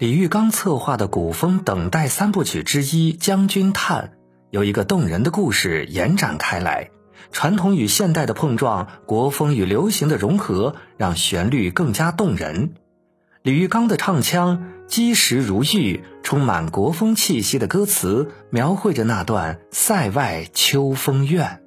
[0.00, 4.12] 李玉刚策划的古风等待三部曲之一《将军叹》，
[4.48, 6.88] 有一个动人的故事延展开来，
[7.32, 12.72] 传统与现代的碰撞，国风与流行的融合，让旋律更加动人。
[13.42, 21.60] 李玉刚的唱腔基石如玉，充满国风气息的歌词，描绘着那段塞外秋风怨。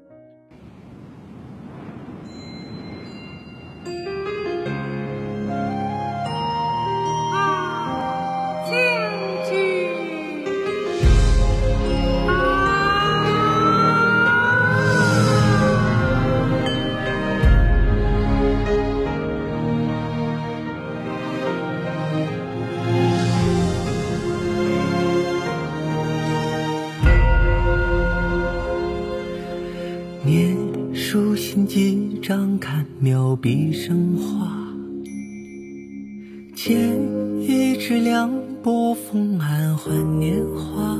[32.33, 34.58] 几张看妙笔生花，
[36.55, 36.75] 剪
[37.39, 38.33] 一枝凉
[38.64, 40.97] 薄风暗换年华。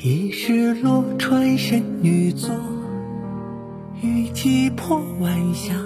[0.00, 2.50] 一世落川仙女座，
[4.02, 5.76] 雨季破晚霞，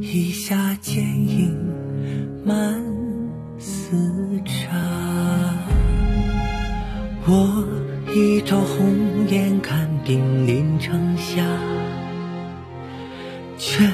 [0.00, 1.52] 一下剪影
[2.46, 2.80] 满
[3.58, 3.96] 丝
[4.44, 4.70] 茶。
[7.26, 7.66] 我
[8.14, 11.42] 一朝红颜看冰临城下。
[13.66, 13.90] 劝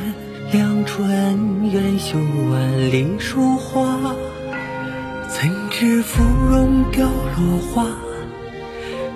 [0.51, 2.19] 两处恩怨休
[2.51, 4.13] 万里书画，
[5.29, 7.87] 怎知芙蓉凋落花？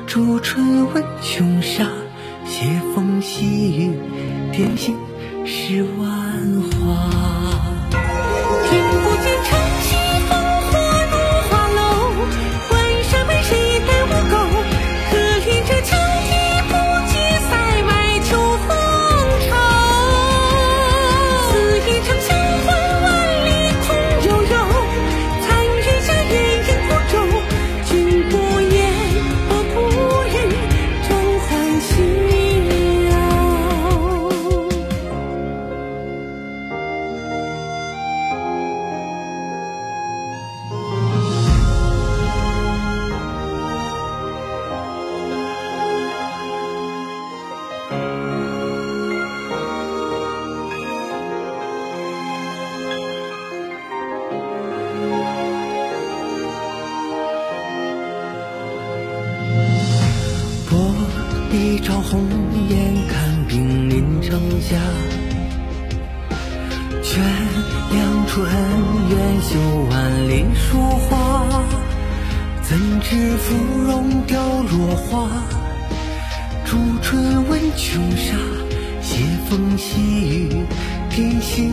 [0.06, 1.88] 朱唇问琼纱，
[2.46, 3.98] 斜风细雨
[4.52, 4.96] 点心
[5.44, 6.63] 石万
[61.64, 62.20] 一朝红
[62.68, 64.76] 颜看冰临城下，
[67.02, 67.24] 劝
[67.90, 68.52] 两处恩
[69.08, 69.58] 怨休
[69.90, 71.64] 万里书画。
[72.60, 73.54] 怎知芙
[73.86, 75.26] 蓉凋落花？
[76.66, 78.36] 朱唇问琼纱，
[79.00, 80.66] 斜风细雨
[81.08, 81.72] 点醒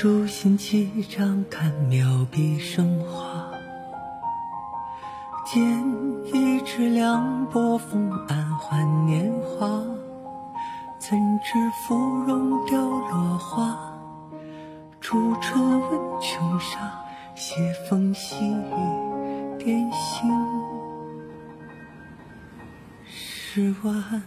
[0.00, 3.50] 书信几张，看妙笔生花。
[5.44, 5.60] 剪
[6.32, 9.66] 一枝凉薄风，暗换年华。
[11.00, 11.96] 怎知芙
[12.28, 13.76] 蓉凋落花？
[15.00, 16.78] 朱唇问琼纱，
[17.34, 17.56] 斜
[17.90, 20.30] 风细雨点心
[23.04, 24.22] 十万。